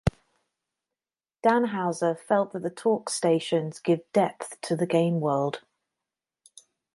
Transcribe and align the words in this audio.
Dan 1.43 1.65
Houser 1.65 2.15
felt 2.15 2.53
that 2.53 2.63
the 2.63 2.71
talk 2.71 3.07
stations 3.07 3.79
give 3.79 3.99
depth 4.13 4.59
to 4.61 4.75
the 4.75 4.87
game 4.87 5.19
world. 5.19 5.61